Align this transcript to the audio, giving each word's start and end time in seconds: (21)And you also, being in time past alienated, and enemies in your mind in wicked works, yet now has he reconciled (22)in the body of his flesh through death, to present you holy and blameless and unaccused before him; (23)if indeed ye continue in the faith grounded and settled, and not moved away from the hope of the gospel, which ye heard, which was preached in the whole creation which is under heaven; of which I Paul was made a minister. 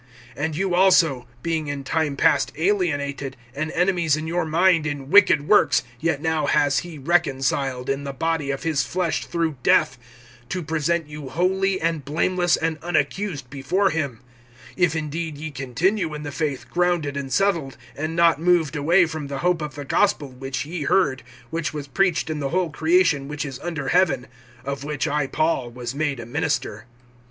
(21)And 0.35 0.55
you 0.55 0.73
also, 0.73 1.27
being 1.43 1.67
in 1.67 1.83
time 1.83 2.15
past 2.15 2.51
alienated, 2.57 3.37
and 3.53 3.71
enemies 3.73 4.17
in 4.17 4.25
your 4.25 4.45
mind 4.45 4.87
in 4.87 5.11
wicked 5.11 5.47
works, 5.47 5.83
yet 5.99 6.19
now 6.19 6.47
has 6.47 6.79
he 6.79 6.97
reconciled 6.97 7.85
(22)in 7.87 8.03
the 8.03 8.11
body 8.11 8.49
of 8.49 8.63
his 8.63 8.83
flesh 8.83 9.27
through 9.27 9.57
death, 9.61 9.99
to 10.49 10.63
present 10.63 11.05
you 11.05 11.29
holy 11.29 11.79
and 11.79 12.03
blameless 12.03 12.57
and 12.57 12.79
unaccused 12.81 13.47
before 13.51 13.91
him; 13.91 14.21
(23)if 14.75 14.95
indeed 14.95 15.37
ye 15.37 15.51
continue 15.51 16.15
in 16.15 16.23
the 16.23 16.31
faith 16.31 16.67
grounded 16.71 17.15
and 17.15 17.31
settled, 17.31 17.77
and 17.95 18.15
not 18.15 18.41
moved 18.41 18.75
away 18.75 19.05
from 19.05 19.27
the 19.27 19.37
hope 19.45 19.61
of 19.61 19.75
the 19.75 19.85
gospel, 19.85 20.29
which 20.29 20.65
ye 20.65 20.81
heard, 20.85 21.21
which 21.51 21.75
was 21.75 21.87
preached 21.87 22.27
in 22.27 22.39
the 22.39 22.49
whole 22.49 22.71
creation 22.71 23.27
which 23.27 23.45
is 23.45 23.59
under 23.59 23.89
heaven; 23.89 24.25
of 24.65 24.83
which 24.83 25.07
I 25.07 25.27
Paul 25.27 25.69
was 25.69 25.93
made 25.93 26.19
a 26.19 26.25
minister. 26.25 26.85